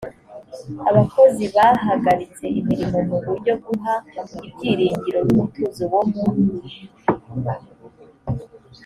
abakozi 0.89 1.43
bahagaritse 1.55 2.45
imirimo 2.59 2.97
mu 3.09 3.17
buryo 3.25 3.53
guha 3.65 3.95
ibyiringiro 4.47 5.19
n 5.27 5.29
umutuzo 5.33 5.83
wo 5.93 6.01
mu 6.09 6.25